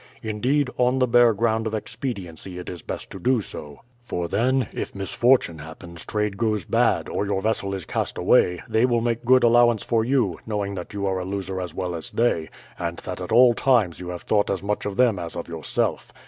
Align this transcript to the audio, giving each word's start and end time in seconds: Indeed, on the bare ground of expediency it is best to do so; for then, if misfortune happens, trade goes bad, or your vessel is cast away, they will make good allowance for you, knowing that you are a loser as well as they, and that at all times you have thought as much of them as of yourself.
Indeed, 0.23 0.71
on 0.79 0.97
the 0.97 1.05
bare 1.05 1.31
ground 1.31 1.67
of 1.67 1.75
expediency 1.75 2.57
it 2.57 2.69
is 2.71 2.81
best 2.81 3.11
to 3.11 3.19
do 3.19 3.39
so; 3.39 3.81
for 3.99 4.27
then, 4.27 4.67
if 4.73 4.95
misfortune 4.95 5.59
happens, 5.59 6.07
trade 6.07 6.37
goes 6.37 6.65
bad, 6.65 7.07
or 7.07 7.27
your 7.27 7.39
vessel 7.39 7.75
is 7.75 7.85
cast 7.85 8.17
away, 8.17 8.61
they 8.67 8.83
will 8.83 9.01
make 9.01 9.23
good 9.25 9.43
allowance 9.43 9.83
for 9.83 10.03
you, 10.03 10.39
knowing 10.43 10.73
that 10.73 10.95
you 10.95 11.05
are 11.05 11.19
a 11.19 11.23
loser 11.23 11.61
as 11.61 11.75
well 11.75 11.93
as 11.93 12.09
they, 12.09 12.49
and 12.79 12.97
that 13.05 13.21
at 13.21 13.31
all 13.31 13.53
times 13.53 13.99
you 13.99 14.09
have 14.09 14.23
thought 14.23 14.49
as 14.49 14.63
much 14.63 14.87
of 14.87 14.97
them 14.97 15.19
as 15.19 15.35
of 15.35 15.47
yourself. 15.47 16.11